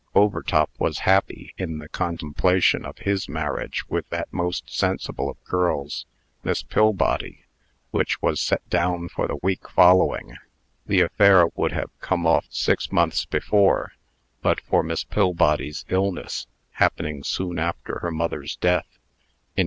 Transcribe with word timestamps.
Overtop 0.15 0.71
was 0.79 1.01
happy 1.05 1.53
in 1.59 1.77
the 1.77 1.87
contemplation 1.87 2.85
of 2.87 2.97
his 2.97 3.29
marriage 3.29 3.87
with 3.87 4.09
that 4.09 4.33
most 4.33 4.63
sensible 4.75 5.29
of 5.29 5.37
girls, 5.43 6.07
Miss 6.43 6.63
Pillbody, 6.63 7.43
which 7.91 8.19
was 8.19 8.41
set 8.41 8.67
down 8.67 9.09
for 9.09 9.27
the 9.27 9.37
week 9.43 9.69
following. 9.69 10.37
The 10.87 11.01
affair 11.01 11.45
would 11.53 11.73
have 11.73 11.91
come 11.99 12.25
off 12.25 12.47
six 12.49 12.91
months 12.91 13.25
before, 13.25 13.91
but 14.41 14.59
for 14.61 14.81
Miss 14.81 15.03
Pillbody's 15.03 15.85
illness, 15.87 16.47
happening 16.71 17.23
soon 17.23 17.59
after 17.59 17.99
her 17.99 18.09
mother's 18.09 18.55
death. 18.55 18.87